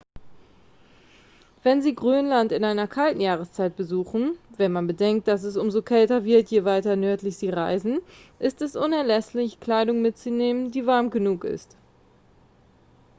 [1.61, 6.25] wenn sie grönland in einer kalten jahreszeit besuchen wenn man bedenkt dass es umso kälter
[6.25, 7.99] wird je weiter nördlich sie reisen
[8.39, 11.77] ist es unerlässlich kleidung mitzunehmen die warm genug ist